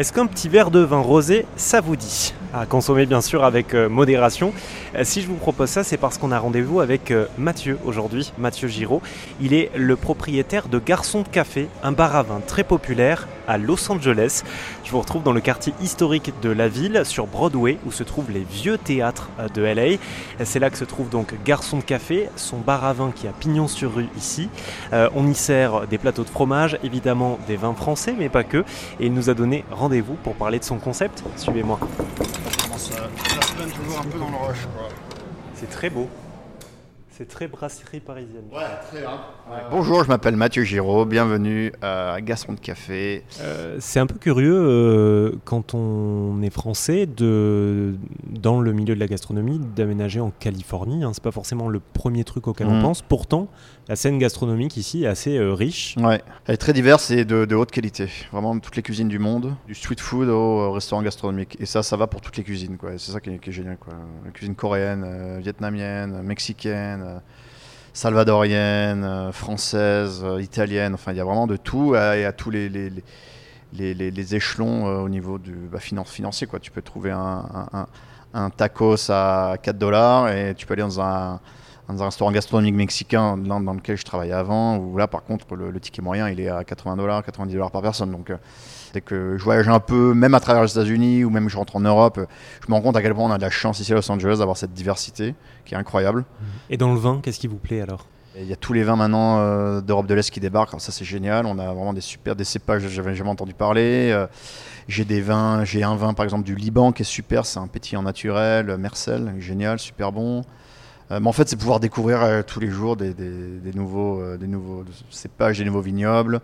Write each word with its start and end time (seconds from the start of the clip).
Est-ce 0.00 0.14
qu'un 0.14 0.24
petit 0.24 0.48
verre 0.48 0.70
de 0.70 0.78
vin 0.78 1.00
rosé, 1.00 1.44
ça 1.56 1.82
vous 1.82 1.94
dit? 1.94 2.32
À 2.54 2.64
consommer 2.64 3.04
bien 3.04 3.20
sûr 3.20 3.44
avec 3.44 3.74
euh, 3.74 3.90
modération. 3.90 4.54
Euh, 4.94 5.04
si 5.04 5.20
je 5.20 5.26
vous 5.26 5.34
propose 5.34 5.68
ça, 5.68 5.84
c'est 5.84 5.98
parce 5.98 6.16
qu'on 6.16 6.32
a 6.32 6.38
rendez-vous 6.38 6.80
avec 6.80 7.10
euh, 7.10 7.26
Mathieu 7.36 7.78
aujourd'hui, 7.84 8.32
Mathieu 8.38 8.66
Giraud. 8.66 9.02
Il 9.42 9.52
est 9.52 9.70
le 9.76 9.96
propriétaire 9.96 10.68
de 10.68 10.78
Garçon 10.78 11.20
de 11.20 11.28
Café, 11.28 11.68
un 11.82 11.92
bar 11.92 12.16
à 12.16 12.22
vin 12.22 12.40
très 12.40 12.64
populaire 12.64 13.28
à 13.50 13.58
Los 13.58 13.90
Angeles. 13.90 14.44
Je 14.84 14.92
vous 14.92 15.00
retrouve 15.00 15.24
dans 15.24 15.32
le 15.32 15.40
quartier 15.40 15.74
historique 15.82 16.32
de 16.40 16.50
la 16.50 16.68
ville, 16.68 17.02
sur 17.04 17.26
Broadway, 17.26 17.78
où 17.84 17.90
se 17.90 18.04
trouvent 18.04 18.30
les 18.30 18.46
vieux 18.48 18.78
théâtres 18.78 19.28
de 19.54 19.62
LA. 19.62 19.96
C'est 20.44 20.60
là 20.60 20.70
que 20.70 20.78
se 20.78 20.84
trouve 20.84 21.10
donc 21.10 21.34
Garçon 21.44 21.78
de 21.78 21.82
Café, 21.82 22.28
son 22.36 22.58
bar 22.58 22.84
à 22.84 22.92
vin 22.92 23.10
qui 23.10 23.26
a 23.26 23.32
pignon 23.32 23.66
sur 23.66 23.94
rue 23.94 24.08
ici. 24.16 24.48
on 24.92 25.26
y 25.26 25.34
sert 25.34 25.88
des 25.88 25.98
plateaux 25.98 26.22
de 26.22 26.28
fromage, 26.28 26.78
évidemment 26.84 27.38
des 27.48 27.56
vins 27.56 27.74
français, 27.74 28.14
mais 28.16 28.28
pas 28.28 28.44
que. 28.44 28.58
Et 29.00 29.06
il 29.06 29.12
nous 29.12 29.30
a 29.30 29.34
donné 29.34 29.64
rendez 29.72 30.00
vous 30.00 30.14
pour 30.14 30.34
parler 30.36 30.60
de 30.60 30.64
son 30.64 30.78
concept. 30.78 31.24
Suivez-moi. 31.36 31.80
toujours 33.74 33.98
un 33.98 34.04
peu 34.04 34.18
dans 34.18 34.30
le 34.30 34.36
rush. 34.36 34.68
C'est 35.54 35.70
très 35.70 35.90
beau. 35.90 36.08
C'est 37.20 37.28
très 37.28 37.48
brasserie 37.48 38.00
parisienne. 38.00 38.44
Ouais, 38.50 38.62
très 38.88 39.00
bien. 39.02 39.20
Bonjour, 39.70 40.02
je 40.04 40.08
m'appelle 40.08 40.36
Mathieu 40.36 40.62
Giraud, 40.62 41.04
bienvenue 41.04 41.70
à 41.82 42.18
Gaston 42.22 42.54
de 42.54 42.60
Café. 42.60 43.24
Euh, 43.42 43.76
c'est 43.78 44.00
un 44.00 44.06
peu 44.06 44.16
curieux 44.16 44.56
euh, 44.56 45.32
quand 45.44 45.74
on 45.74 46.40
est 46.40 46.48
français 46.48 47.04
de, 47.04 47.96
dans 48.24 48.62
le 48.62 48.72
milieu 48.72 48.94
de 48.94 49.00
la 49.00 49.06
gastronomie 49.06 49.60
d'aménager 49.76 50.18
en 50.18 50.30
Californie. 50.30 51.04
Hein. 51.04 51.10
C'est 51.12 51.22
pas 51.22 51.30
forcément 51.30 51.68
le 51.68 51.78
premier 51.80 52.24
truc 52.24 52.48
auquel 52.48 52.68
on 52.68 52.78
mm. 52.78 52.82
pense. 52.82 53.02
Pourtant, 53.02 53.48
la 53.86 53.96
scène 53.96 54.18
gastronomique 54.18 54.78
ici 54.78 55.04
est 55.04 55.08
assez 55.08 55.36
euh, 55.36 55.52
riche. 55.52 55.96
Ouais, 55.98 56.22
elle 56.46 56.54
est 56.54 56.56
très 56.56 56.72
diverse 56.72 57.10
et 57.10 57.26
de, 57.26 57.54
haute 57.54 57.70
qualité. 57.70 58.08
Vraiment 58.32 58.58
toutes 58.60 58.76
les 58.76 58.82
cuisines 58.82 59.08
du 59.08 59.18
monde, 59.18 59.54
du 59.66 59.74
street 59.74 59.96
food 59.98 60.30
au 60.30 60.72
restaurant 60.72 61.02
gastronomique. 61.02 61.58
Et 61.60 61.66
ça, 61.66 61.82
ça 61.82 61.98
va 61.98 62.06
pour 62.06 62.22
toutes 62.22 62.38
les 62.38 62.44
cuisines. 62.44 62.78
C'est 62.96 63.12
ça 63.12 63.20
qui 63.20 63.28
est, 63.28 63.52
génial. 63.52 63.76
Quoi. 63.76 63.92
La 64.24 64.30
cuisine 64.30 64.54
coréenne, 64.54 65.40
vietnamienne, 65.42 66.22
mexicaine 66.22 67.09
salvadorienne, 67.92 69.04
euh, 69.04 69.32
française, 69.32 70.22
euh, 70.24 70.40
italienne. 70.40 70.94
Enfin, 70.94 71.12
il 71.12 71.18
y 71.18 71.20
a 71.20 71.24
vraiment 71.24 71.46
de 71.46 71.56
tout 71.56 71.94
et 71.94 72.24
à 72.24 72.32
tous 72.32 72.50
les, 72.50 72.68
les, 72.68 72.90
les, 73.72 74.34
échelons 74.34 74.86
euh, 74.86 75.00
au 75.00 75.08
niveau 75.08 75.38
du 75.38 75.52
bah, 75.52 75.78
financier. 75.80 76.46
Quoi. 76.46 76.60
Tu 76.60 76.70
peux 76.70 76.82
trouver 76.82 77.10
un, 77.10 77.44
un, 77.72 77.86
un, 78.34 78.50
tacos 78.50 79.10
à 79.10 79.56
4 79.62 79.78
dollars 79.78 80.28
et 80.28 80.54
tu 80.54 80.66
peux 80.66 80.74
aller 80.74 80.82
dans 80.82 81.00
un, 81.00 81.40
dans 81.88 82.02
un 82.02 82.06
restaurant 82.06 82.30
gastronomique 82.32 82.74
mexicain 82.74 83.36
dans, 83.36 83.60
dans, 83.60 83.74
lequel 83.74 83.96
je 83.96 84.04
travaillais 84.04 84.32
avant, 84.32 84.76
où 84.76 84.96
là, 84.96 85.08
par 85.08 85.24
contre, 85.24 85.54
le, 85.56 85.80
ticket 85.80 86.02
moyen, 86.02 86.28
il 86.28 86.40
est 86.40 86.48
à 86.48 86.64
80 86.64 86.96
dollars, 86.96 87.24
90 87.24 87.52
dollars 87.52 87.70
par 87.70 87.82
personne. 87.82 88.10
Donc, 88.10 88.30
Dès 88.92 89.00
que 89.00 89.36
je 89.38 89.44
voyage 89.44 89.68
un 89.68 89.80
peu, 89.80 90.14
même 90.14 90.34
à 90.34 90.40
travers 90.40 90.62
les 90.62 90.70
États-Unis 90.70 91.24
ou 91.24 91.30
même 91.30 91.48
je 91.48 91.56
rentre 91.56 91.76
en 91.76 91.80
Europe, 91.80 92.20
je 92.60 92.70
me 92.70 92.74
rends 92.74 92.82
compte 92.82 92.96
à 92.96 93.02
quel 93.02 93.14
point 93.14 93.24
on 93.24 93.30
a 93.30 93.36
de 93.36 93.42
la 93.42 93.50
chance 93.50 93.78
ici 93.80 93.92
à 93.92 93.94
Los 93.94 94.10
Angeles 94.10 94.36
d'avoir 94.38 94.56
cette 94.56 94.72
diversité 94.72 95.34
qui 95.64 95.74
est 95.74 95.76
incroyable. 95.76 96.24
Et 96.70 96.76
dans 96.76 96.92
le 96.92 96.98
vin, 96.98 97.20
qu'est-ce 97.22 97.38
qui 97.38 97.46
vous 97.46 97.58
plaît 97.58 97.80
alors? 97.80 98.06
Il 98.36 98.46
y 98.46 98.52
a 98.52 98.56
tous 98.56 98.72
les 98.72 98.84
vins 98.84 98.96
maintenant 98.96 99.38
euh, 99.38 99.80
d'Europe 99.80 100.06
de 100.06 100.14
l'Est 100.14 100.30
qui 100.30 100.38
débarquent, 100.38 100.80
ça 100.80 100.92
c'est 100.92 101.04
génial. 101.04 101.46
On 101.46 101.58
a 101.58 101.66
vraiment 101.66 101.92
des 101.92 102.00
super 102.00 102.36
des 102.36 102.44
cépages, 102.44 102.86
j'avais 102.86 103.14
jamais 103.14 103.30
entendu 103.30 103.54
parler. 103.54 104.10
Euh, 104.12 104.26
j'ai 104.88 105.04
des 105.04 105.20
vins, 105.20 105.64
j'ai 105.64 105.82
un 105.82 105.96
vin 105.96 106.14
par 106.14 106.24
exemple 106.24 106.44
du 106.44 106.54
Liban 106.54 106.92
qui 106.92 107.02
est 107.02 107.04
super, 107.04 107.44
c'est 107.44 107.58
un 107.58 107.66
pétillant 107.66 108.02
naturel, 108.02 108.76
Mercel, 108.76 109.34
génial, 109.38 109.78
super 109.78 110.12
bon. 110.12 110.42
Euh, 111.10 111.20
mais 111.20 111.28
en 111.28 111.32
fait, 111.32 111.48
c'est 111.48 111.56
pouvoir 111.56 111.80
découvrir 111.80 112.44
tous 112.46 112.60
les 112.60 112.68
jours 112.70 112.96
des, 112.96 113.12
des 113.14 113.72
nouveaux, 113.74 114.36
des 114.36 114.46
nouveaux 114.46 114.84
cépages, 115.10 115.58
des 115.58 115.64
nouveaux 115.64 115.80
vignobles 115.80 116.40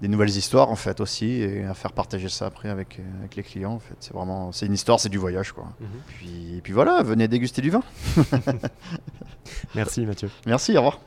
des 0.00 0.08
nouvelles 0.08 0.30
histoires 0.30 0.70
en 0.70 0.76
fait 0.76 1.00
aussi 1.00 1.42
et 1.42 1.64
à 1.64 1.74
faire 1.74 1.92
partager 1.92 2.28
ça 2.28 2.46
après 2.46 2.68
avec, 2.68 2.98
euh, 2.98 3.18
avec 3.20 3.36
les 3.36 3.42
clients 3.42 3.72
en 3.72 3.78
fait. 3.78 3.96
C'est 4.00 4.14
vraiment 4.14 4.52
c'est 4.52 4.66
une 4.66 4.72
histoire 4.74 4.98
c'est 4.98 5.08
du 5.08 5.18
voyage 5.18 5.52
quoi. 5.52 5.64
Mhm. 5.80 5.88
puis, 6.08 6.56
et 6.56 6.60
puis 6.60 6.72
voilà 6.72 7.02
venez 7.02 7.28
déguster 7.28 7.62
du 7.62 7.70
vin. 7.70 7.82
Merci 9.74 10.06
Mathieu. 10.06 10.30
Merci 10.46 10.72
au 10.76 10.82
revoir 10.82 11.00